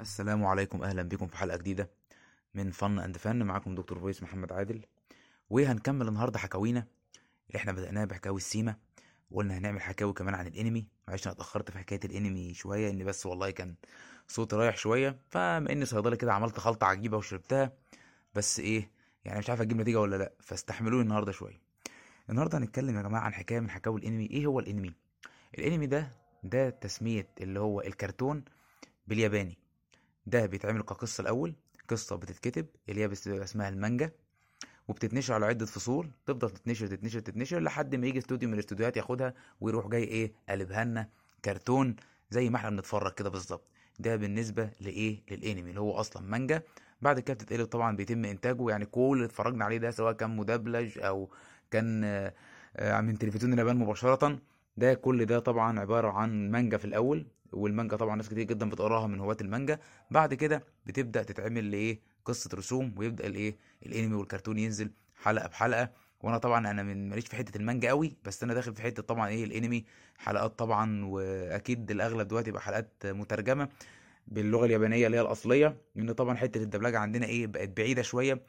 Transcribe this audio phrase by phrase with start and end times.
[0.00, 0.82] السلام عليكم.
[0.82, 1.90] أهلا بكم في حلقة جديدة
[2.54, 3.42] من فن أند فن.
[3.42, 4.84] معاكم دكتور فويس محمد عادل.
[5.50, 6.86] وهنكمل النهارده حكاوينا
[7.46, 8.76] اللي إحنا بدأناها بحكاوي السيما.
[9.30, 10.86] وقلنا هنعمل حكاوي كمان عن الأنمي.
[11.08, 13.74] معلش أنا اتأخرت في حكاية الأنمي شوية إن بس والله كان
[14.28, 15.18] صوتي رايح شوية.
[15.28, 17.72] فبما اني صيدلي كده عملت خلطة عجيبة وشربتها.
[18.34, 18.90] بس إيه
[19.24, 20.32] يعني مش عارف أجيب نتيجة ولا لأ.
[20.40, 21.60] فاستحملوني النهارده شوية.
[22.30, 24.26] النهارده هنتكلم يا جماعة عن حكاية من حكاوي الأنمي.
[24.26, 24.94] إيه هو الأنمي؟
[25.58, 26.10] الأنمي ده
[26.44, 28.44] ده تسمية اللي هو الكرتون
[29.06, 29.61] بالياباني.
[30.26, 31.54] ده بيتعمل كقصة الأول
[31.88, 33.12] قصة بتتكتب اللي هي
[33.42, 34.10] اسمها المانجا
[34.88, 39.34] وبتتنشر على عدة فصول تفضل تتنشر تتنشر تتنشر لحد ما يجي استوديو من الاستوديوهات ياخدها
[39.60, 41.08] ويروح جاي إيه قلبها لنا
[41.44, 41.96] كرتون
[42.30, 43.64] زي ما إحنا بنتفرج كده بالظبط.
[43.98, 46.62] ده بالنسبة لإيه للأنمي اللي هو أصلا مانجا.
[47.02, 50.98] بعد كده بتتقلب طبعا بيتم إنتاجه يعني كل اللي اتفرجنا عليه ده سواء كان مدبلج
[50.98, 51.30] أو
[51.70, 52.02] كان
[52.76, 54.38] آه، من تلفزيون اليابان مباشرة
[54.76, 57.26] ده كل ده طبعا عبارة عن مانجا في الأول.
[57.52, 59.78] والمانجا طبعا ناس كتير جدا بتقراها من هواة المانجا.
[60.10, 64.90] بعد كده بتبدأ تتعمل لإيه؟ قصة رسوم ويبدأ الايه الأنمي والكرتون ينزل
[65.22, 65.90] حلقة بحلقة.
[66.20, 69.28] وأنا طبعا أنا من ماليش في حتة المانجا قوي بس أنا داخل في حتة طبعا
[69.28, 69.84] إيه؟ الأنمي
[70.18, 73.68] حلقات طبعا وأكيد الأغلب دلوقتي يبقى حلقات مترجمة
[74.26, 75.76] باللغة اليابانية اللي هي الأصلية.
[75.94, 78.42] لأن طبعا حتة الدبلجة عندنا إيه؟ بقت بعيدة شوية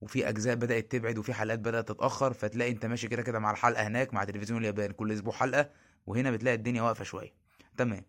[0.00, 2.32] وفي أجزاء بدأت تبعد وفي حلقات بدأت تتأخر.
[2.32, 5.70] فتلاقي أنت ماشي كده كده مع الحلقة هناك مع تلفزيون اليابان كل أسبوع حلقة
[6.06, 7.32] وهنا بتلاقي الدنيا واقفة شوية.
[7.76, 8.02] تمام.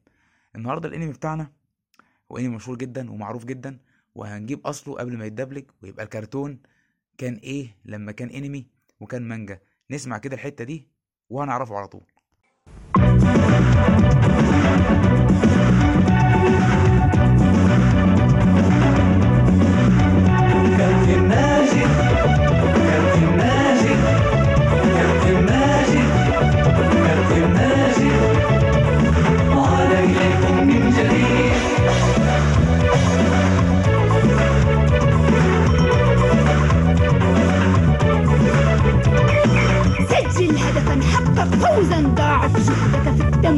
[0.55, 1.51] النهارده الانمي بتاعنا
[2.31, 3.79] هو انمي مشهور جدا ومعروف جدا
[4.15, 6.59] وهنجيب أصله قبل ما يتدبلج ويبقى الكرتون
[7.17, 8.67] كان إيه لما كان انمي
[8.99, 9.59] وكان مانجا.
[9.91, 10.87] نسمع كده الحتة دي
[11.29, 12.03] وهنعرفه على طول.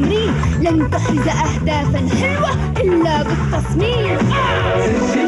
[0.04, 0.32] التمرين.
[0.62, 1.28] لن تحرز
[3.20, 4.18] بالتصميم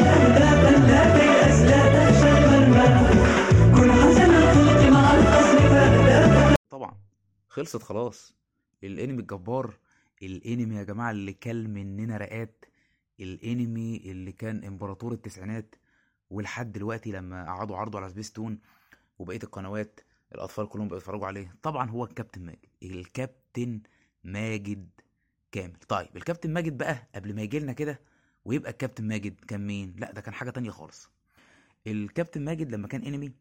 [0.03, 3.09] أهدافا لا تيأس لا تخشى المرمى
[3.75, 6.95] كن حسن الخلق مع الخصم فأهدافك طبعا.
[7.47, 8.33] خلصت خلاص.
[8.83, 9.73] الانمي الجبار
[10.23, 12.65] الانمي يا جماعة اللي كل مننا رقات
[13.19, 15.75] الانمي اللي كان إمبراطور التسعينات
[16.29, 18.59] ولحد دلوقتي لما قعدوا عرضوا على سبيستون
[19.19, 19.99] وبقية القنوات
[20.35, 21.55] الأطفال كلهم بقوا يتفرجوا عليه.
[21.63, 22.59] طبعا هو الكابتن ماجد.
[22.83, 23.81] الكابتن
[24.23, 24.89] ماجد
[25.51, 25.75] كامل.
[25.87, 27.99] طيب الكابتن ماجد بقى قبل ما يجي لنا كده
[28.45, 31.09] ويبقى الكابتن ماجد كان مين؟ لا ده كان حاجة تانية خالص.
[31.87, 33.31] الكابتن ماجد لما كان انمي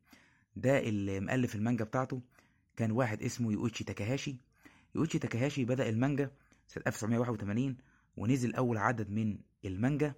[0.56, 2.20] ده اللي مؤلف المانجا بتاعته
[2.76, 4.36] كان واحد اسمه يوتشي تاكاهاشي.
[4.94, 6.30] يوتشي تاكاهاشي بدأ المانجا
[6.68, 7.76] سنة 1981
[8.16, 10.14] ونزل أول عدد من المانجا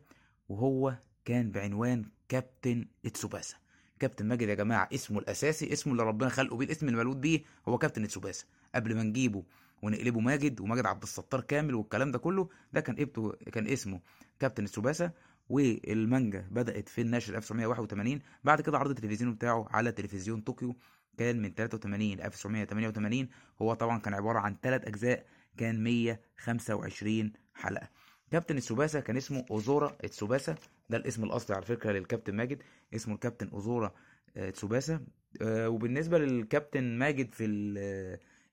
[0.49, 3.57] وهو كان بعنوان كابتن اتسوباسا.
[3.99, 7.43] كابتن ماجد يا جماعة اسمه الأساسي اسمه اللي ربنا خلقه بيه الاسم اللي مولود بيه
[7.69, 8.45] هو كابتن اتسوباسا.
[8.75, 9.45] قبل ما نجيبه
[9.85, 14.01] ونقلبه ماجد وماجد عبد الستار كامل والكلام ده كله ده كان كان اسمه
[14.41, 15.11] كابتن اتسوباسا
[15.49, 20.77] والمانجا بدأت في النشر 1981 بعد كده عرض التلفزيون بتاعه على تلفزيون طوكيو
[21.19, 23.29] كان من 83 ل 1988
[23.63, 27.89] هو طبعا كان عبارة عن ثلاث أجزاء كان 125 حلقة.
[28.31, 30.55] كابتن اتسوباسا كان اسمه أوزورا اتسوباسا
[30.91, 32.63] ده الاسم الأصلي على فكرة للكابتن ماجد
[32.95, 33.95] اسمه الكابتن أوزورا
[34.37, 35.01] اتسوباسا
[35.43, 37.45] آه، وبالنسبة للكابتن ماجد في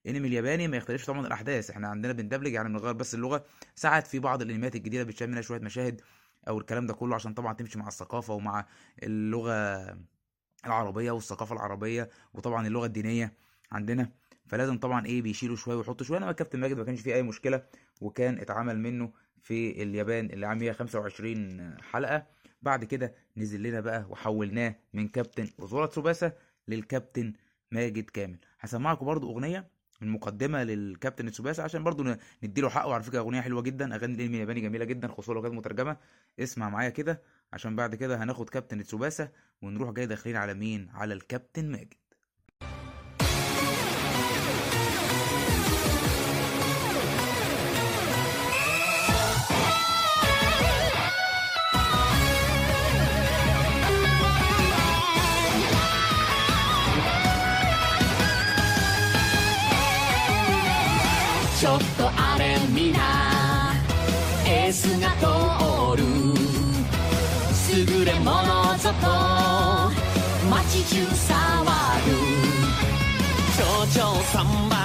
[0.06, 1.70] الانمي الياباني ما يختلفش طبعا الأحداث.
[1.70, 3.46] إحنا عندنا بندبلج يعني بنغير بس اللغة.
[3.76, 6.02] ساعات في بعض الانميات الجديدة بتشال منها شوية مشاهد
[6.48, 8.66] أو الكلام ده كله عشان طبعا تمشي مع الثقافة ومع
[9.04, 9.86] اللغة
[10.66, 13.34] العربية والثقافة العربية وطبعا اللغة الدينية
[13.72, 14.12] عندنا.
[14.48, 16.18] فلازم طبعا إيه بيشيلوا شوية ويحطوا شوية.
[16.18, 17.64] انما الكابتن ماجد ما كانش فيه أي مشكلة
[18.02, 22.28] وكان اتعمل منه في اليابان اللي عام 125 حلقة.
[22.62, 26.32] بعد كده نزل لنا بقى وحولناه من كابتن اوزورا تسوباسا
[26.68, 27.34] للكابتن
[27.72, 28.40] ماجد كامل.
[28.60, 29.68] هسمعكم برضو أغنية
[30.02, 32.94] من مقدمة للكابتن تسوباسا عشان برضو نديله حقه.
[32.94, 35.98] على فكرة أغنية حلوة جدا أغاني الأنمي الياباني جميلة جدا خصوصا لو كانت مترجمة.
[36.40, 37.22] اسمع معايا كده
[37.54, 39.30] عشان بعد كده هناخد كابتن تسوباسا
[39.62, 41.94] ونروح جاي داخلين على مين؟ على الكابتن ماجد.
[64.82, 65.26] スが通
[65.96, 66.04] る。
[67.74, 69.06] 優れものぞと
[70.50, 71.38] 街中騒
[72.06, 72.10] ぐ
[73.56, 74.76] 蝶々サンバ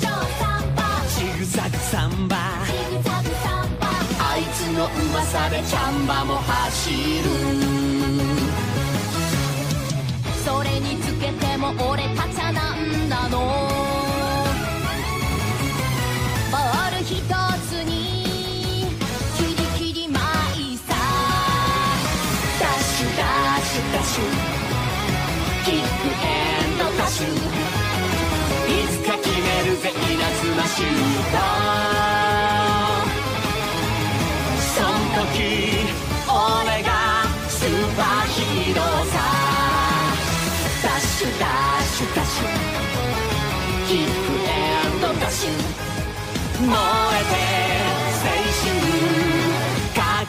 [0.00, 0.80] 蝶々サンバ
[1.14, 2.34] ジグザグサンバ
[2.66, 3.84] ジグザグサンバ
[4.18, 6.96] あいつのの噂でチャンバも走る。
[10.44, 13.75] それにつけても俺たちゃなんだの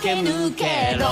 [0.06, 1.06] け抜けろ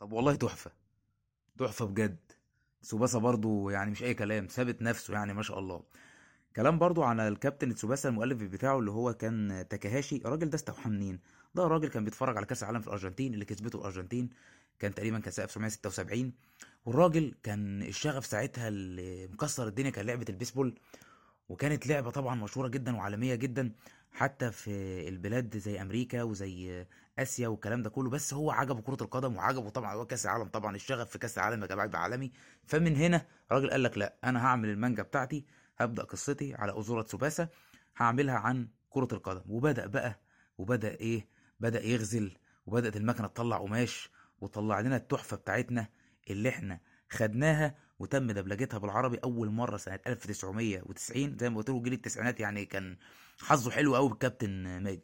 [0.00, 0.70] طب والله تحفة
[1.58, 2.16] تحفة بجد
[2.82, 5.82] تسوباسا برضو يعني مش اي كلام ثابت نفسه يعني ما شاء الله
[6.56, 11.20] كلام برضو على الكابتن تسوباسا المؤلف بتاعه اللي هو كان تاكاهاشي الراجل ده استوحى منين
[11.54, 14.30] ده راجل كان بيتفرج على كاس العالم في الارجنتين اللي كسبته الارجنتين
[14.78, 16.32] كان تقريبا كان سنه 1976
[16.84, 20.74] والراجل كان الشغف ساعتها اللي مكسر الدنيا كان لعبه البيسبول
[21.49, 23.71] وكانت لعبة طبعا مشهورة جدا وعالمية جدا
[24.11, 24.69] حتى في
[25.07, 26.85] البلاد زي أمريكا وزي
[27.19, 28.09] آسيا والكلام ده كله.
[28.09, 31.61] بس هو عجبه كرة القدم وعجبه طبعا هو كأس العالم طبعا الشغف في كأس العالم
[31.61, 32.31] يا جماعة يبقى عالمي.
[32.65, 35.45] فمن هنا الراجل قال لك لا أنا هعمل المانجا بتاعتي
[35.77, 37.47] هبدأ قصتي على أزورة تسوباسا
[37.97, 39.41] هعملها عن كرة القدم.
[39.49, 40.19] وبدأ بقى
[40.57, 41.27] وبدأ إيه؟
[41.59, 44.09] بدأ يغزل وبدأت المكنة تطلع قماش
[44.41, 45.87] وطلع لنا التحفة بتاعتنا
[46.29, 46.79] اللي إحنا
[47.09, 52.65] خدناها وتم دبلجتها بالعربي أول مرة سنة 1990 زي ما قلت له جيل التسعينات يعني
[52.65, 52.97] كان
[53.39, 54.99] حظه حلو قوي بالكابتن ماجد.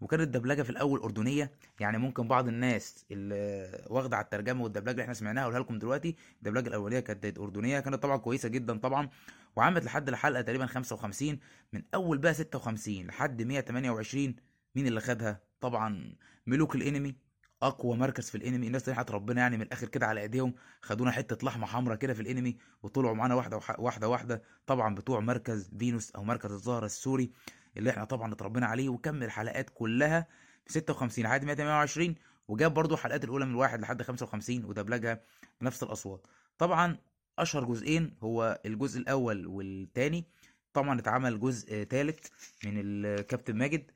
[0.00, 1.50] وكانت الدبلجة في الأول أردنية
[1.80, 6.16] يعني ممكن بعض الناس اللي واخدة على الترجمة والدبلجة اللي إحنا سمعناها اقولها لكم دلوقتي
[6.38, 9.08] الدبلجة الأولية كانت أردنية كانت طبعا كويسة جدا طبعا
[9.56, 11.38] وعملت لحد الحلقة تقريبا 55
[11.72, 14.34] من أول بقى 56 لحد 128
[14.74, 16.14] مين اللي خدها؟ طبعا
[16.46, 17.14] ملوك الإنمي.
[17.62, 18.66] أقوى مركز في الإنمي.
[18.66, 22.20] الناس تحت ربنا يعني من الآخر كده على إيديهم خدونا حتة لحمة حمراء كده في
[22.22, 24.42] الإنمي وطلعوا معانا واحدة واحدة واحدة.
[24.66, 27.30] طبعا بتوع مركز فينوس أو مركز الزهره السوري
[27.76, 28.88] اللي إحنا طبعا اتربينا عليه.
[28.88, 30.26] وكمل الحلقات كلها؟
[30.66, 32.14] في 56 لحد 128
[32.48, 35.20] وجاب برضو الحلقات الأولى من واحد لحد 55 ودبلجها
[35.60, 36.26] بنفس الأصوات.
[36.58, 36.98] طبعا
[37.38, 40.24] أشهر جزئين هو الجزء الأول والتاني.
[40.72, 42.30] طبعا اتعمل جزء تالت
[42.64, 43.90] من الكابتن ماجد.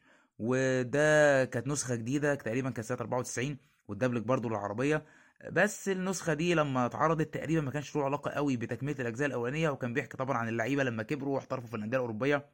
[0.45, 3.57] وده كانت نسخة جديدة تقريبا كانت سنة 94
[3.89, 5.05] والدبلج برضو للعربية
[5.53, 9.93] بس النسخة دي لما اتعرضت تقريبا ما كانش له علاقة قوي بتكملة الأجزاء الأولانية وكان
[9.93, 12.47] بيحكي طبعا عن اللعيبة لما كبروا واحترفوا في الأندية الأوروبية.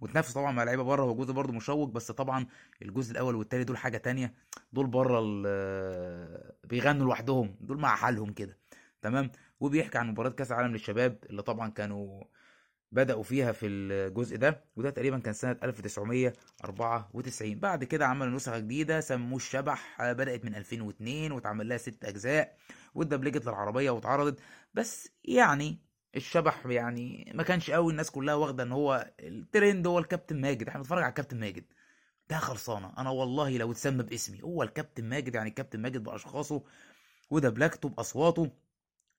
[0.00, 2.46] وتنافس طبعا مع لعيبة بره هو جزء برضه مشوق بس طبعا
[2.82, 4.34] الجزء الأول والتاني دول حاجة تانية.
[4.72, 8.58] دول بره ال- بيغنوا لوحدهم دول مع حالهم كده.
[9.02, 9.30] تمام؟
[9.60, 12.24] وبيحكي عن مباراة كأس العالم للشباب اللي طبعا كانوا
[12.92, 19.00] بدأوا فيها في الجزء ده وده تقريبا كان سنة 1994 بعد كده عملوا نسخة جديدة
[19.00, 22.56] سموه الشبح بدأت من 2002 واتعمل لها ست أجزاء
[22.94, 24.40] واتدبلجت للعربية واتعرضت.
[24.74, 25.78] بس يعني
[26.16, 30.68] الشبح يعني ما كانش قوي الناس كلها واخدة إن هو الترند هو الكابتن ماجد.
[30.68, 31.64] إحنا بنتفرج على الكابتن ماجد.
[32.30, 32.92] ده خلصانة.
[32.98, 36.62] أنا والله لو اتسمى باسمي هو الكابتن ماجد يعني الكابتن ماجد بأشخاصه
[37.30, 38.50] ودبلجته بأصواته.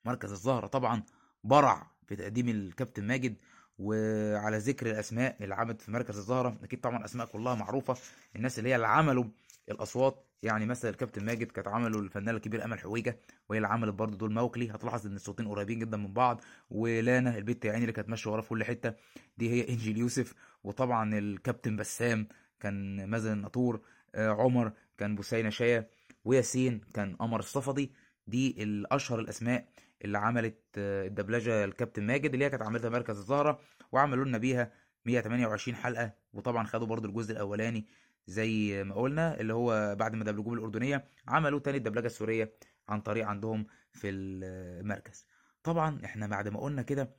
[0.05, 1.03] مركز الزهرة طبعا
[1.43, 3.35] برع في تقديم الكابتن ماجد.
[3.79, 7.97] وعلى ذكر الأسماء اللي عملت في مركز الزهرة أكيد طبعا أسماء كلها معروفة
[8.35, 9.23] الناس اللي هي اللي عملوا
[9.71, 14.17] الأصوات يعني مثلا الكابتن ماجد كانت عمله الفنانه الكبيره آمل حويجة وهي اللي عملت برضه
[14.17, 18.09] دول موكلي هتلاحظ إن الصوتين قريبين جدا من بعض ولانا البت يا عيني اللي كانت
[18.09, 18.93] ماشية وراه في كل حتة
[19.37, 22.27] دي هي إنجيل يوسف وطبعا الكابتن بسام
[22.59, 23.81] كان مازن الناطور
[24.15, 25.89] آه، عمر كان بوسينة شاية
[26.25, 27.91] وياسين كان قمر الصفدي
[28.29, 29.65] دي الأشهر الأسماء
[30.05, 33.59] اللي عملت آه، الدبلجة الكابتن ماجد اللي هي كانت عملتها مركز الزهرة
[33.91, 34.71] وعملوا لنا بيها
[35.05, 36.13] 128 حلقة.
[36.33, 37.85] وطبعا خدوا برضو الجزء الأولاني
[38.27, 42.53] زي ما قلنا اللي هو بعد ما دبلجوه بالأردنية عملوا تاني الدبلجة السورية
[42.89, 45.25] عن طريق عندهم في المركز.
[45.63, 47.15] طبعا إحنا بعد ما قلنا كده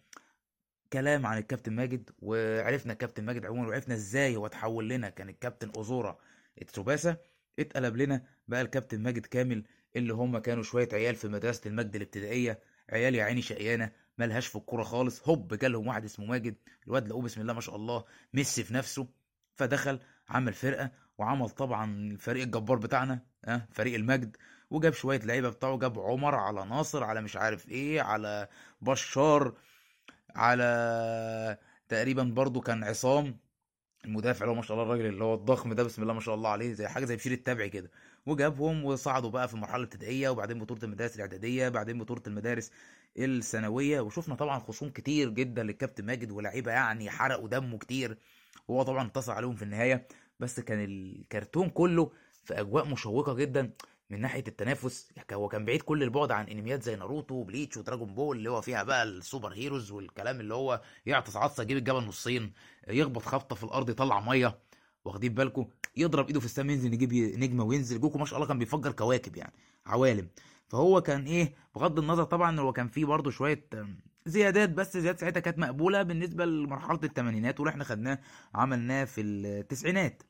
[0.93, 5.71] كلام عن الكابتن ماجد وعرفنا الكابتن ماجد عموما وعرفنا إزاي هو اتحول لنا كان الكابتن
[5.77, 6.19] اوزورا
[6.67, 7.17] تسوباسا
[7.59, 9.65] اتقلب لنا بقى الكابتن ماجد كامل
[9.97, 12.61] اللي هم كانوا شوية عيال في مدرسة المجد الابتدائية.
[12.93, 15.29] عيال يا عيني شقيانة ملهاش في الكورة خالص.
[15.29, 16.57] هوب جالهم واحد اسمه ماجد.
[16.87, 18.05] الواد لقوه بسم الله ما شاء الله
[18.35, 19.09] ميسي في نفسه.
[19.55, 24.37] فدخل عمل فرقة وعمل طبعا الفريق الجبار بتاعنا آه فريق المجد.
[24.71, 28.49] وجاب شوية لعيبة بتاعه جاب عمر على ناصر على مش عارف إيه على
[28.81, 29.55] بشار
[30.37, 33.39] على تقريبا برضو كان عصام.
[34.05, 36.35] المدافع اللي هو ما شاء الله الراجل اللي هو الضخم ده بسم الله ما شاء
[36.35, 37.91] الله عليه زي حاجة زي بشير التابعي كده.
[38.27, 42.71] وجابهم وصعدوا بقى في المرحلة الابتدائية وبعدين بطولة المدارس الإعدادية بعدين بطولة المدارس
[43.19, 48.19] الثانوية وشفنا طبعا خصوم كتير جدا للكابتن ماجد ولاعيبه يعني حرقوا دمه كتير.
[48.69, 50.09] وهو طبعا انتصر عليهم في النهاية.
[50.41, 52.13] بس كان الكرتون كله
[52.45, 53.71] في أجواء مشوقة جدا
[54.11, 55.11] من ناحية التنافس.
[55.17, 58.61] يعني هو كان بعيد كل البعد عن أنميات زي ناروتو وبليتش ودراجون بول اللي هو
[58.61, 62.53] فيها بقى ال super heroes والكلام اللي هو يعطس عطسه يجيب الجبل نصين
[62.89, 64.59] يخبط خبطة في الأرض يطلع مية.
[65.05, 68.01] واخدين بالكم؟ يضرب ايده في السماء ينزل يجيب نجمة وينزل.
[68.01, 69.53] جوكو ما شاء الله كان بيفجر كواكب يعني
[69.87, 70.29] عوالم.
[70.69, 73.69] فهو كان إيه بغض النظر طبعا هو كان فيه برضه شوية
[74.27, 78.19] زيادات بس زيادات ساعتها كانت مقبولة بالنسبة لمرحلة الثمانينات واللي إحنا خدناه
[78.55, 80.23] عملناه في التسعينات.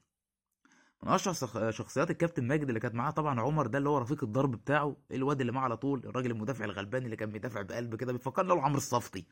[1.02, 4.24] من أشهر شخ- شخصيات الكابتن ماجد اللي كانت معاه طبعا عمر ده اللي هو رفيق
[4.24, 8.12] الضرب بتاعه الواد اللي معاه على طول الراجل المدافع الغلبان اللي كان بيدافع بقلب كده
[8.12, 9.26] بيفكرني هو عمرو الصفتي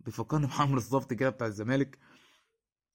[0.00, 1.98] بيفكرني بعمرو الصفتي كده بتاع الزمالك.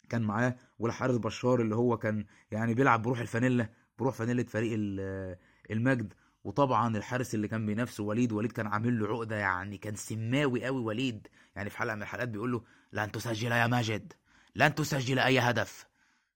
[0.09, 3.69] كان معاه والحارس بشار اللي هو كان يعني بيلعب بروح الفانيلا
[3.99, 5.37] بروح فانيلة فريق ال-
[5.71, 6.13] المجد.
[6.43, 10.81] وطبعا الحارس اللي كان بينافسه وليد وليد كان عامل له عقدة يعني كان سماوي قوي
[10.81, 11.27] وليد.
[11.55, 14.13] يعني في حلقة من الحلقات بيقول له لن تسجل يا ماجد
[14.55, 15.87] لن تسجل أي هدف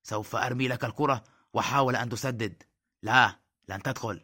[0.04, 2.64] سوف أرمي لك الكرة وحاول أن تسدد.
[3.04, 4.22] لا لن تدخل.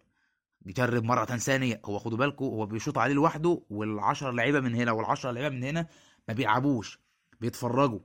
[0.65, 5.31] جرب مرة ثانية هو خدوا بالكم هو بيشوط عليه لوحده والعشرة لعيبة من هنا والعشرة
[5.31, 5.87] لعيبة من هنا
[6.27, 6.99] ما بيلعبوش
[7.41, 7.99] بيتفرجوا.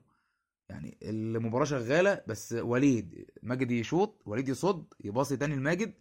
[0.70, 5.94] يعني المباراة شغالة بس وليد ماجد يشوط وليد يصد يباصي تاني لماجد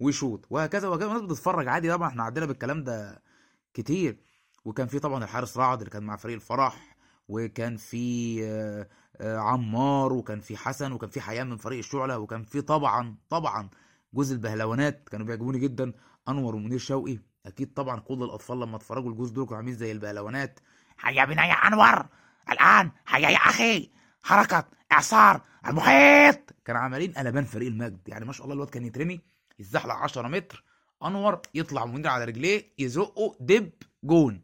[0.00, 1.06] ويشوط وهكذا وهكذا.
[1.06, 3.22] الناس بتتفرج عادي طبعا إحنا عدينا بالكلام ده
[3.74, 4.20] كتير.
[4.64, 6.96] وكان في طبعا الحارس رعد اللي كان مع فريق الفرح
[7.28, 12.42] وكان في آه، آه، عمار وكان في حسن وكان في حيان من فريق الشعلة وكان
[12.44, 13.70] في طبعا طبعا
[14.14, 15.92] جوز البهلوانات كانوا بيعجبوني جدا.
[16.28, 20.60] أنور ومنير شوقي أكيد طبعا كل الاطفال لما اتفرجوا الجوز دول كانوا عاملين زي البهلوانات.
[21.00, 22.06] هيا بنا يا أنور!
[22.50, 23.90] الآن هيا يا أخي!
[24.22, 26.38] حركة إعصار المحيط.
[26.64, 28.08] كانوا عاملين قلبان فريق المجد.
[28.08, 29.20] يعني ما شاء الله الواد كان يترمي
[29.58, 30.64] يتزحلق 10 متر
[31.04, 33.70] أنور يطلع منير على رجليه يزقه يجيب
[34.04, 34.42] جون.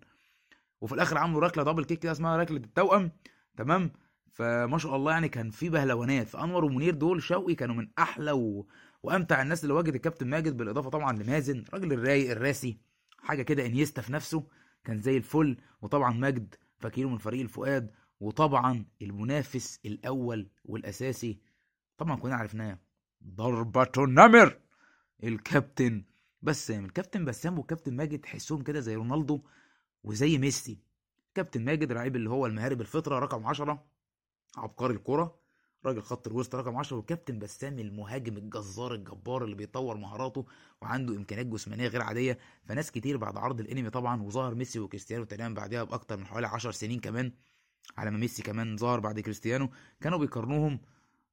[0.81, 3.13] وفي الآخر عملوا ركلة double kick كده اسمها ركلة التوأم.
[3.57, 3.93] تمام؟
[4.33, 6.29] فما شاء الله يعني كان في بهلوانات.
[6.29, 8.67] فأنور ومنير دول شوقي كانوا من أحلى و...
[9.03, 12.79] وأمتع الناس اللي واجهت الكابتن ماجد بالإضافة طبعا لمازن الراجل الرايق الراسي.
[13.23, 14.47] حاجة كده إنيستا في نفسه
[14.85, 15.57] كان زي الفل.
[15.83, 17.91] وطبعا ماجد فاكرينه من فريق الفؤاد.
[18.21, 21.39] وطبعا المنافس الأول والأساسي
[21.99, 22.79] طبعا كلنا عرفناه
[23.25, 24.59] ضربة النمر
[25.25, 26.05] الكابتن
[26.43, 26.85] بسام.
[26.85, 29.41] الكابتن بسام والكابتن ماجد تحسهم كده زي رونالدو
[30.05, 30.79] وزي ميسي.
[31.35, 33.85] كابتن ماجد لعيب اللي هو المهارب الفطرة رقم 10
[34.57, 35.39] عبقري الكرة
[35.87, 40.47] راجل خط الوسط رقم 10 والكابتن بسام المهاجم الجزار الجبار اللي بيطور مهاراته
[40.83, 42.39] وعنده إمكانيات جسمانية غير عادية.
[42.65, 46.71] فناس كتير بعد عرض الأنمي طبعا وظهر ميسي وكريستيانو تقريبا بعدها بأكتر من حوالي 10
[46.71, 47.33] سنين كمان.
[47.97, 50.81] على ما ميسي كمان ظهر بعد كريستيانو كانوا بيقارنوهم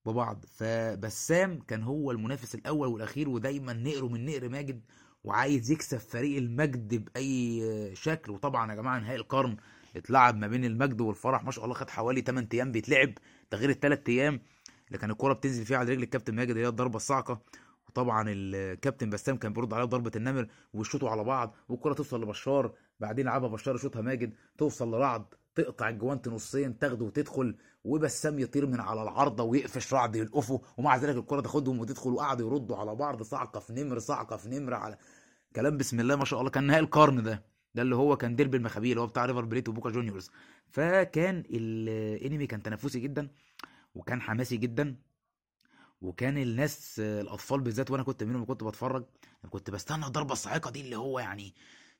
[0.05, 0.45] ببعض.
[0.47, 4.81] فبسام كان هو المنافس الأول والأخير ودايما نقره من نقر ماجد
[5.24, 8.31] وعايز يكسب فريق المجد بأي شكل.
[8.31, 9.57] وطبعا يا جماعة نهائي القرن
[9.95, 11.43] اتلعب ما بين المجد والفرح.
[11.43, 13.13] ما شاء الله خد حوالي 8 أيام بيتلعب
[13.51, 14.41] ده غير الثلاث أيام
[14.88, 17.41] اللي كان الكوره بتنزل فيها على رجل الكابتن ماجد هي الضربة الصاعقة.
[17.88, 23.25] وطبعا الكابتن بسام كان بيرد عليها ضربة النمر ويشوطوا على بعض والكرة توصل لبشار بعدين
[23.25, 25.25] لعبها بشار يشوطها ماجد توصل لرعد.
[25.55, 31.15] تقطع الجوانت نصين تاخده وتدخل وبسام يطير من على العارضه ويقفش رعد يلقفه ومع ذلك
[31.15, 34.97] الكرة تاخدهم وتدخل وقعدوا يردوا على بعض صعقة في نمر صعقة في نمر على
[35.55, 37.43] كلام بسم الله ما شاء الله كان نهائي القرن ده
[37.75, 40.31] ده اللي هو كان ديربي المخابيل اللي هو بتاع ريفر بليت وبوكا جونيورز.
[40.69, 43.29] فكان الانمي كان تنافسي جدا
[43.95, 44.95] وكان حماسي جدا
[46.01, 49.05] وكان الناس الأطفال بالذات وأنا كنت منهم كنت بتفرج
[49.50, 51.53] كنت بستنى الضربة الصاعقة دي اللي هو يعني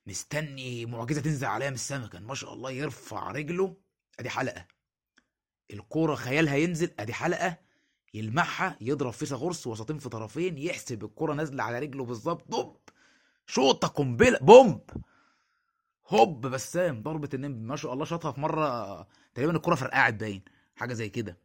[0.06, 3.76] مستني معجزة تنزل عليها من السما كان ما شاء الله يرفع رجله.
[4.20, 4.66] أدي حلقة.
[5.72, 6.90] الكورة خيالها ينزل.
[6.98, 7.58] أدي حلقة.
[8.14, 8.76] يلمعها.
[8.80, 10.58] يضرب فيها غرس وسطين في طرفين.
[10.58, 12.50] يحسب الكورة نازلة على رجله بالظبط.
[12.50, 12.76] دوب.
[13.46, 14.38] شوطة قنبلة.
[14.38, 14.80] بومب.
[16.08, 16.46] هوب.
[16.46, 17.02] بسام.
[17.02, 19.06] ضربة النمر ما شاء الله شاطها في مرة.
[19.34, 20.42] تقريبا الكورة فرقعت باين.
[20.76, 21.38] حاجة زي كده.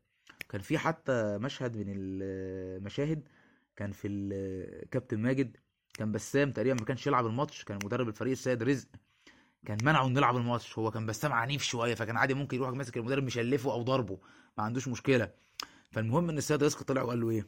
[0.50, 3.28] كان في حتى مشهد من المشاهد.
[3.76, 5.58] كان في الكابتن ماجد.
[5.94, 8.88] كان بسام تقريبا ما كانش يلعب الماتش كان مدرب الفريق السيد رزق.
[9.66, 12.98] كان منعه إنه يلعب الماتش هو كان بسام عنيف شوية فكان عادي ممكن يروح ماسك
[12.98, 14.20] المدرب مشلفه أو ضربه
[14.58, 15.30] ما عندوش مشكلة.
[15.92, 17.48] فالمهم إن السيد رزق طلع وقال له إيه؟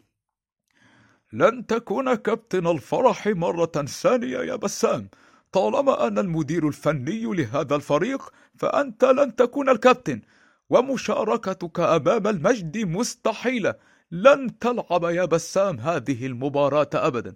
[1.33, 5.09] لن تكون كابتن الفرح مرة ثانية يا بسام.
[5.51, 10.21] طالما أنا المدير الفني لهذا الفريق فأنت لن تكون الكابتن.
[10.69, 13.75] ومشاركتك أمام المجد مستحيلة.
[14.11, 17.35] لن تلعب يا بسام هذه المباراة أبدا.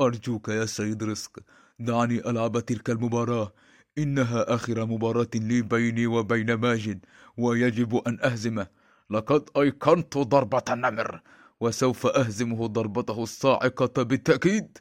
[0.00, 1.38] أرجوك يا سيد رزق
[1.78, 3.52] دعني ألعب تلك المباراة.
[3.98, 7.04] إنها آخر مباراة لي بيني وبين ماجد
[7.36, 8.66] ويجب أن أهزمه.
[9.10, 11.20] لقد أيقنت ضربة النمر
[11.60, 14.78] وسوف أهزمه ضربته الصاعقة بالتأكيد.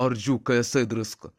[0.00, 1.32] أرجوك يا سيد رزق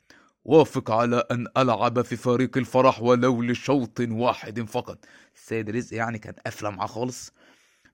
[0.45, 5.05] وافق على أن ألعب في فريق الفرح ولو لشوط واحد فقط.
[5.35, 7.33] السيد رزق يعني كان قافلة معاه خالص.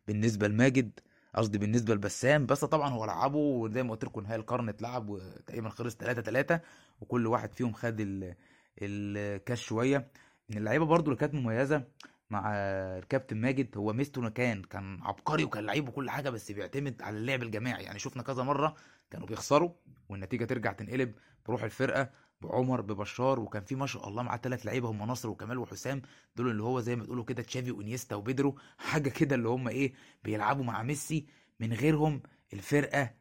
[0.08, 1.00] بالنسبة لماجد
[1.38, 5.70] قصدي بالنسبة لبسام بس طبعا هو لعبه وزي ما قلت لكم نهائي القرن اتلعب وتقريبا
[5.70, 6.60] خلص 3 3
[7.02, 8.36] وكل واحد فيهم خد ال-
[8.82, 10.08] الكاس شوية.
[10.50, 11.84] من اللعيبة برضو اللي كانت مميزة
[12.30, 12.52] مع
[12.98, 17.44] الكابتن ماجد هو ميزته كان كان عبقري وكان لعيب وكل حاجة بس بيعتمد على اللعب
[17.44, 17.84] الجماعي.
[17.84, 18.76] يعني شفنا كذا مرة
[19.12, 19.70] كانوا بيخسروا
[20.10, 21.14] والنتيجة ترجع تنقلب
[21.48, 22.10] بروح الفرقة
[22.42, 26.02] بعمر ببشار وكان في ما شاء الله معاه ثلاث لعيبة هم ناصر وكمال وحسام
[26.36, 29.94] دول اللي هو زي ما تقولوا كده تشافي وانيستا وبيدرو حاجة كده اللي هم إيه
[30.24, 31.26] بيلعبوا مع ميسي
[31.60, 32.22] من غيرهم
[32.54, 33.14] الفرقة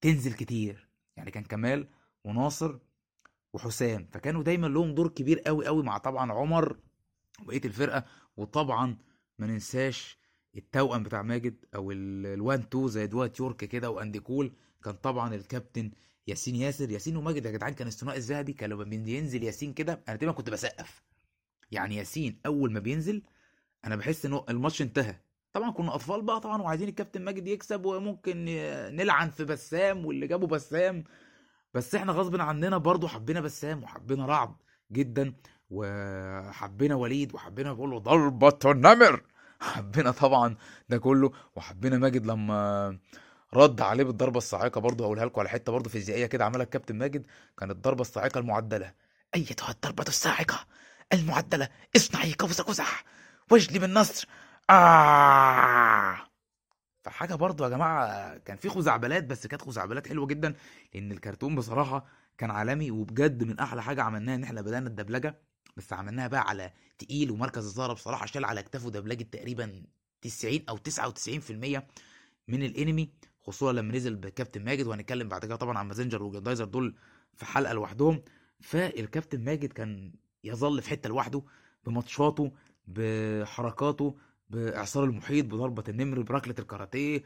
[0.00, 0.88] تنزل كتير.
[1.16, 1.88] يعني كان كمال
[2.24, 2.78] وناصر
[3.52, 6.76] وحسام فكانوا دايما لهم دور كبير قوي قوي مع طبعا عمر
[7.42, 8.04] وبقية الفرقة.
[8.36, 8.96] وطبعا
[9.38, 10.18] ما ننساش
[10.56, 14.52] التوأم بتاع ماجد أو ال- ال one two زي دوات يورك كده واندي كول
[14.84, 15.90] كان طبعا الكابتن
[16.26, 20.16] ياسين ياسر ياسين وماجد يا جدعان كان الثنائي الذهبي كان لما بينزل ياسين كده أنا
[20.16, 21.02] دايما كنت بسقف.
[21.70, 23.22] يعني ياسين أول ما بينزل
[23.84, 25.16] أنا بحس ان الماتش انتهى.
[25.52, 28.44] طبعا كنا أطفال بقى طبعا وعايزين الكابتن ماجد يكسب وممكن
[28.96, 31.04] نلعن في بسام واللي جابه بسام.
[31.74, 34.54] بس إحنا غصب عننا برضو حبينا بسام وحبينا رعد
[34.92, 35.34] جدا
[35.70, 39.22] وحبينا وليد وحبينا بقول له ضربة النمر.
[39.60, 40.56] حبينا طبعا
[40.88, 42.98] ده كله وحبينا ماجد لما
[43.54, 47.26] رد عليه بالضربة الصاعقة برضو هقولها لكم على حتة برضو فيزيائية كده عملها الكابتن ماجد.
[47.58, 48.92] كانت الضربة الصاعقة المعدلة.
[49.34, 50.66] أيتها الضربة الصاعقة
[51.12, 53.04] المعدلة؟ اصنعي قوس قزح
[53.50, 54.28] واجلب النصر.
[54.70, 56.16] آه.
[57.04, 60.54] فحاجة برضو يا جماعة كان في خزعبلات بس كانت خزعبلات حلوة جدا
[60.94, 62.06] لأن الكرتون بصراحة
[62.38, 65.40] كان عالمي وبجد من أحلى حاجة عملناها إن إحنا بدأنا الدبلجة.
[65.76, 69.82] بس عملناها بقى على تقيل ومركز الزهرة بصراحة شال على كتافه دبلجة تقريبا
[70.22, 71.82] 90 أو 99%
[72.48, 73.12] من الإنمي.
[73.42, 76.94] خصوصا لما نزل بكابتن ماجد وهنتكلم بعد كده طبعا عن مازنجر وجندايزر دول
[77.34, 78.22] في حلقة لوحدهم.
[78.60, 80.12] فالكابتن ماجد كان
[80.44, 81.42] يظل في حتة لوحده
[81.84, 82.52] بماتشاته
[82.86, 84.18] بحركاته
[84.50, 87.24] بإعصار المحيط بضربة النمر بركلة الكاراتيه.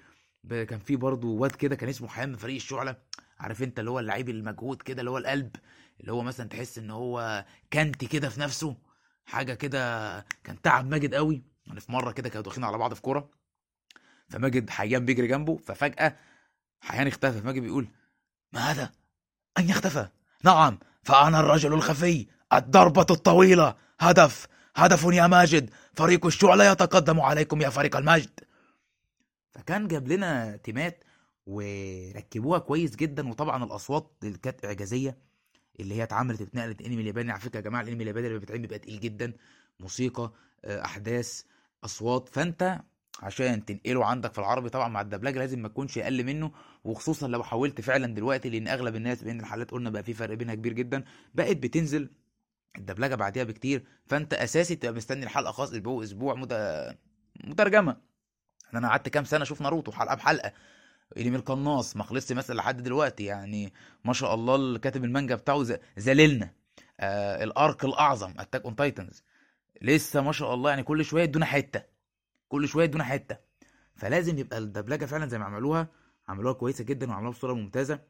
[0.50, 2.96] كان في برضه واد كده كان اسمه حيان من فريق الشعلة
[3.38, 5.56] عارف انت اللي هو اللعيب المجهود كده اللي هو القلب
[6.00, 8.76] اللي هو مثلا تحس إن هو كانتي كده في نفسه
[9.24, 11.42] حاجة كده كان تعب ماجد قوي.
[11.66, 13.30] يعني في مرة كده كانوا داخلين على بعض في كورة.
[14.28, 16.16] فماجد حيان بيجري جنبه ففجأة
[16.80, 17.40] حيان اختفى.
[17.40, 17.88] فماجد بيقول
[18.52, 18.92] ما هذا؟
[19.58, 20.08] أين اختفى؟
[20.44, 23.74] نعم فأنا الرجل الخفي الضربة الطويلة.
[24.00, 25.70] هدف هدف يا ماجد.
[25.94, 28.40] فريق الشعلة يتقدم عليكم يا فريق المجد.
[29.52, 31.04] فكان جاب لنا تيمات
[31.46, 33.28] وركبوها كويس جدا.
[33.28, 35.18] وطبعا الأصوات اللي كانت إعجازية
[35.80, 37.32] اللي هي اتعملت اتنقلت انمي الياباني.
[37.32, 39.32] على فكرة يا جماعة الإنمي الياباني اللي بيتعمل بيبقى تقيل جدا.
[39.80, 40.32] موسيقى
[40.64, 41.42] آه، أحداث
[41.84, 42.28] أصوات.
[42.28, 42.80] فأنت
[43.22, 46.52] عشان تنقله عندك في العربي طبعا مع الدبلجة لازم ما تكونش أقل منه
[46.84, 50.54] وخصوصا لو حاولت فعلا دلوقتي لأن أغلب الناس بين الحالات قلنا بقى في فرق بينها
[50.54, 52.10] كبير جدا بقت بتنزل
[52.78, 53.84] الدبلجة بعديها بكتير.
[54.06, 56.96] فأنت أساسي تبقى مستني الحلقة خاص أسبوع أسبوع مت-
[57.44, 57.96] مترجمة.
[58.74, 60.52] أنا قعدت كام سنة أشوف ناروتو حلقة بحلقة.
[61.18, 63.24] انمي القناص ما خلصش مثلا لحد دلوقتي.
[63.24, 63.72] يعني
[64.04, 66.50] ما شاء الله اللي كاتب المانجا بتاعه زللنا
[67.00, 69.22] آه ال arc الأعظم Attack on Titans
[69.82, 71.95] لسه ما شاء الله يعني كل شوية يدونا حتة.
[72.48, 73.36] كل شوية يدونا حتة.
[73.94, 75.88] فلازم يبقى الدبلجة فعلا زي ما عملوها
[76.28, 78.00] عملوها كويسة جدا وعملوها بصورة ممتازة.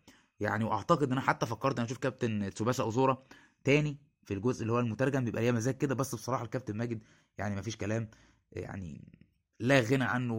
[0.41, 3.23] يعني وأعتقد إن أنا حتى فكرت ان أشوف كابتن تسوباسا أوزورا
[3.65, 7.03] تاني في الجزء اللي هو المترجم بيبقى ليا مزاج كده بس بصراحة الكابتن ماجد
[7.39, 8.11] يعني مفيش كلام
[8.53, 9.13] يعني
[9.61, 10.35] لا غنى عنه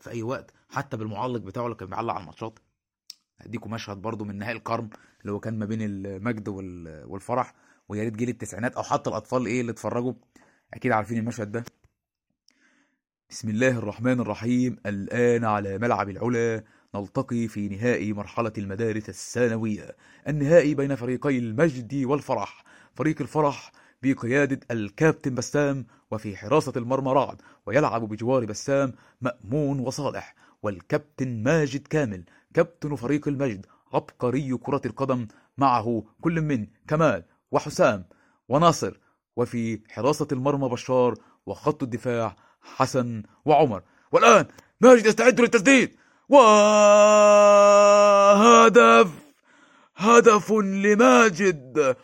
[0.00, 2.58] في أي وقت حتى بالمعلق بتاعه اللي كان بيعلق على الماتشات.
[3.40, 4.90] هديكم مشهد برضو من نهائي القرن
[5.20, 7.54] اللي هو كان ما بين المجد وال- والفرح
[7.88, 10.12] ويا ريت جيل التسعينات أو حتى الأطفال إيه اللي اتفرجوا.
[10.74, 11.64] أكيد عارفين المشهد ده.
[13.30, 14.76] بسم الله الرحمن الرحيم.
[14.86, 16.64] الآن على ملعب العلا
[16.94, 19.96] نلتقي في نهائي مرحلة المدارس الثانوية.
[20.28, 22.64] النهائي بين فريقي المجد والفرح.
[22.94, 31.42] فريق الفرح بقيادة الكابتن بسام وفي حراسة المرمى رعد ويلعب بجوار بسام مأمون وصالح والكابتن
[31.42, 38.04] ماجد كامل كابتن فريق المجد عبقري كرة القدم معه كل من كمال وحسام
[38.48, 38.98] وناصر.
[39.36, 41.14] وفي حراسة المرمى بشار
[41.46, 43.82] وخط الدفاع حسن وعمر.
[44.12, 44.46] والآن
[44.80, 45.96] ماجد يستعد للتسديد.
[46.28, 46.70] وهدف
[49.96, 51.96] هدف لماجد.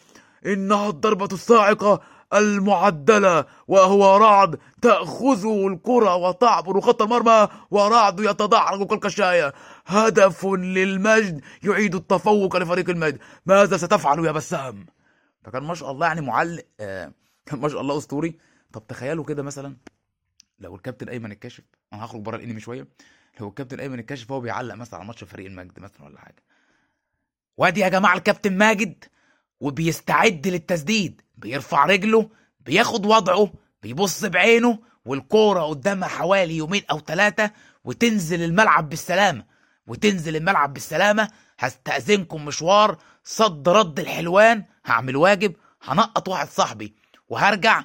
[0.46, 2.00] إنها الضربة الصاعقة
[2.34, 9.54] المعدلة وهو رعد تأخذه الكرة وتعبر خط المرمى ورعد يتدحرج كالكشاية
[9.86, 13.18] هدف للمجد يعيد التفوق لفريق المجد.
[13.46, 14.86] ماذا ستفعل يا بسام؟
[15.44, 17.12] فكان ما شاء الله يعني معلق آه،
[17.46, 18.38] كان ما شاء الله أسطوري.
[18.72, 19.76] طب تخيلوا كده مثلا.
[20.58, 22.88] لو الكابتن أيمن الكاشف أنا هخرج بره الأنمي شوية
[23.40, 26.42] لو الكابتن أيمن الكاشف هو بيعلق مثلا على ماتش فريق المجد مثلا ولا حاجة.
[27.56, 29.04] وأدي يا جماعة الكابتن ماجد
[29.60, 37.50] وبيستعد للتسديد بيرفع رجله بياخد وضعه بيبص بعينه والكورة قدامها حوالي يومين أو ثلاثة
[37.84, 39.44] وتنزل الملعب بالسلامة.
[39.86, 41.28] وتنزل الملعب بالسلامة.
[41.58, 46.94] هستأذنكم مشوار صد رد الحلوان هعمل واجب هنقط واحد صاحبي
[47.28, 47.84] وهرجع.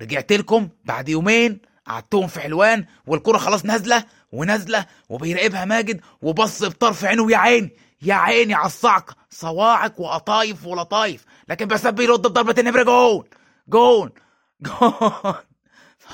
[0.00, 7.04] رجعت لكم بعد يومين قعدتهم في حلوان والكرة خلاص نازلة ونازلة وبيراقبها ماجد وبص بطرف
[7.04, 7.70] عينه يا عيني
[8.02, 11.24] يا عيني على الصعقة صواعق وقطايف ولطايف.
[11.48, 13.24] لكن بس بيرد بضربة النمرة جون
[13.68, 14.10] جون
[14.62, 15.34] جون.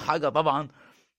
[0.06, 0.68] حاجة طبعا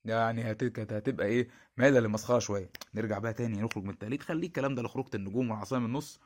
[0.05, 2.69] يعني كانت هتبقى إيه مايلة للمسخره شوية.
[2.95, 6.19] نرجع بقى تاني نخرج من التقليد خليه الكلام ده لخروجة النجوم والعصاية من النص.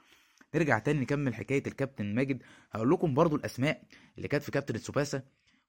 [0.56, 2.44] نرجع تاني نكمل حكاية الكابتن ماجد.
[2.72, 3.82] هقول لكم برضو الأسماء
[4.18, 5.22] اللي كانت في كابتن تسوباسا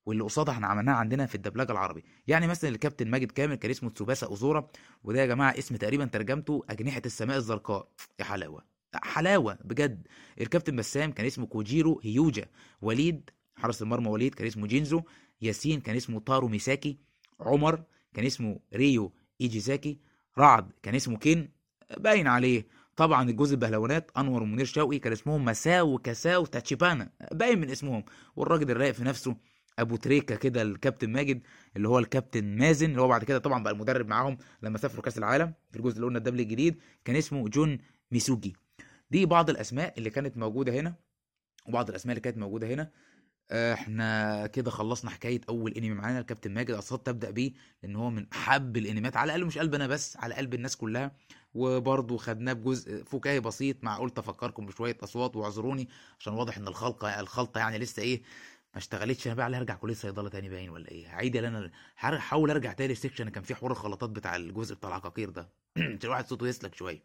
[0.06, 2.04] واللي قصادها إحنا عملناها عندنا في الدبلجة العربي.
[2.26, 4.68] يعني مثلا الكابتن ماجد كامل كان اسمه تسوباسا أوزورا
[5.04, 7.88] وده يا جماعة اسم تقريبا ترجمته أجنحة السماء الزرقاء.
[8.20, 8.64] يا حلاوة
[8.94, 10.06] حلاوة بجد.
[10.40, 12.46] الكابتن بسام كان اسمه كوجيرو هيوجا
[12.82, 15.02] وليد حارس المرمى وليد كان اسمه جينزو
[15.42, 16.98] ياسين كان اسمه تارو ميساكي
[17.40, 17.82] عمر
[18.14, 19.98] كان اسمه ريو إيجيزاكي
[20.38, 21.50] رعد كان اسمه كين
[21.98, 22.66] باين عليه.
[22.96, 28.04] طبعا الجوز البهلوانات أنور ومنير شوقي كان اسمهم مساو وكساو تاتشيبانا باين من اسمهم.
[28.36, 29.36] والراجل الرايق في نفسه
[29.78, 31.42] أبو تريكة كده الكابتن ماجد
[31.76, 35.18] اللي هو الكابتن مازن اللي هو بعد كده طبعا بقى المدرب معاهم لما سافروا كأس
[35.18, 37.78] العالم في الجزء اللي قلنا ال dub الجديد كان اسمه جون
[38.12, 38.56] ميسوجي.
[39.10, 40.94] دي بعض الأسماء اللي كانت موجودة هنا
[41.66, 42.90] وبعض الأسماء اللي كانت موجودة هنا.
[43.52, 46.70] إحنا كده خلصنا حكاية أول إنمي معانا الكابتن ماجد.
[46.70, 50.34] أصلا تبدا بيه لأن هو من أحب الإنميات على الأقل مش قلب أنا بس على
[50.34, 51.16] قلب الناس كلها.
[51.54, 55.88] وبرضه خدناه بجزء فكاهي بسيط مع قلت افكركم بشوية أصوات واعذروني
[56.20, 58.22] عشان واضح إن الخلطه الخلطة يعني لسه إيه
[58.74, 62.72] ما اشتغلتش أنا بقى هرجع كلية صيدلة تاني باين ولا إيه؟ هعيد أنا هحاول أرجع
[62.72, 63.28] تاني السكشن.
[63.28, 65.48] كان فيه حوار الخلطات بتاع الجزء بتاع العقاقير ده.
[65.76, 67.02] عشان الواحد صوته يسلك شوية.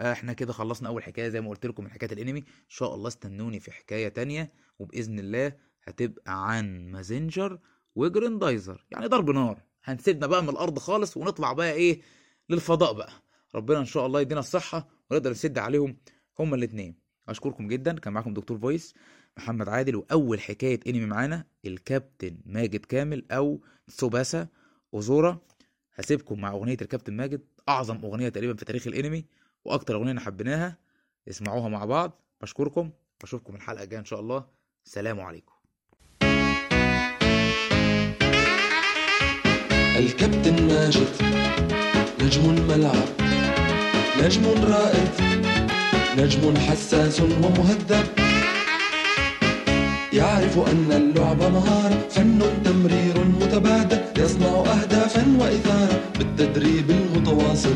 [0.00, 2.38] إحنا كده خلصنا أول حكاية زي ما قلت لكم من حكاية الأنمي.
[2.40, 5.52] إن شاء الله استنوني في حكاية تانية وبإذن الله
[5.84, 7.58] هتبقى عن مازنجر
[7.94, 8.86] وجريندايزر.
[8.90, 9.62] يعني ضرب نار.
[9.84, 12.00] هنسيبنا بقى من الأرض خالص ونطلع بقى إيه؟
[12.48, 13.12] للفضاء بقى.
[13.54, 15.96] ربنا إن شاء الله يدينا الصحة ونقدر نسد عليهم
[16.38, 17.98] هما الاثنين أشكركم جدا.
[17.98, 18.94] كان معاكم دكتور Voice.
[19.38, 24.48] محمد عادل وأول حكاية انمي معانا الكابتن ماجد كامل أو سوباسا
[24.94, 25.38] أوزورا.
[25.94, 29.24] هسيبكم مع أغنية الكابتن ماجد أعظم أغنية تقريبا في تاريخ الانمي
[29.64, 30.76] وأكتر أغنية حبيناها.
[31.28, 32.22] اسمعوها مع بعض.
[32.40, 32.90] بشكركم.
[33.22, 34.44] بشوفكم الحلقة الجاية إن شاء الله.
[34.84, 35.52] سلام عليكم.
[39.98, 41.08] الكابتن ماجد
[42.22, 43.08] نجم الملعب
[44.22, 45.10] نجم رائد
[46.18, 48.27] نجم حساس ومهذب.
[50.12, 51.98] يعرف أن اللعب مهارة.
[52.10, 54.00] فن تمرير متبادل.
[54.18, 56.00] يصنع أهدافا وإثارة.
[56.18, 57.74] بالتدريب المتواصل.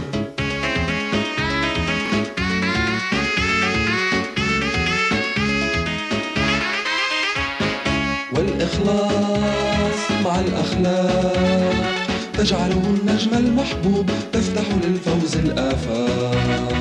[8.33, 11.95] والإخلاص مع الأخلاق.
[12.38, 14.11] تجعله النجم المحبوب.
[14.33, 16.73] تفتح للفوز الآفاق.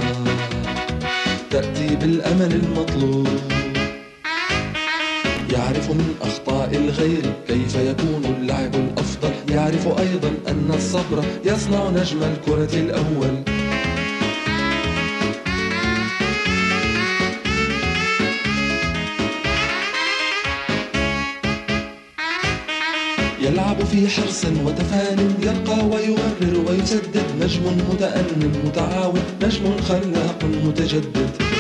[1.52, 3.28] تأتي بالأمل المطلوب.
[5.52, 9.32] يعرف من أخطاء الغير كيف يكون اللعب الأفضل.
[9.50, 13.44] يعرف أيضا أن الصبر يصنع نجم الكرة الأول.
[23.42, 27.26] يلعب في حرص وتفان يرقى ويغرر ويسدد.
[27.42, 29.24] نجم متأن متعاون.
[29.44, 31.51] نجم خلاق متجدد.